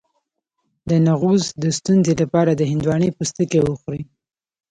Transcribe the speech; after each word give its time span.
د 0.89 0.91
نعوظ 1.05 1.43
د 1.63 1.63
ستونزې 1.77 2.13
لپاره 2.21 2.51
د 2.55 2.61
هندواڼې 2.71 3.09
پوستکی 3.17 3.59
وخورئ 3.63 4.01